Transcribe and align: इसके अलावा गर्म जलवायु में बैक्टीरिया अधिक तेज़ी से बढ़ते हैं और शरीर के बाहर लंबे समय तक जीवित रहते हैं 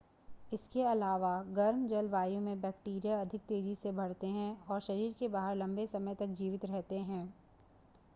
इसके 0.53 0.83
अलावा 0.83 1.33
गर्म 1.49 1.85
जलवायु 1.87 2.39
में 2.41 2.61
बैक्टीरिया 2.61 3.19
अधिक 3.21 3.41
तेज़ी 3.49 3.75
से 3.75 3.91
बढ़ते 3.91 4.27
हैं 4.29 4.49
और 4.67 4.79
शरीर 4.81 5.13
के 5.19 5.27
बाहर 5.37 5.55
लंबे 5.55 5.85
समय 5.87 6.15
तक 6.15 6.33
जीवित 6.41 6.65
रहते 6.65 6.99
हैं 7.03 7.23